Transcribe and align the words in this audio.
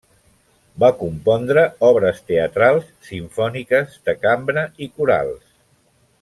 Va 0.83 0.87
compondre 1.01 1.65
obres 1.89 2.21
teatrals, 2.31 2.87
simfòniques, 3.11 3.95
de 4.09 4.17
cambra 4.27 4.65
i 4.87 4.89
corals. 4.97 5.47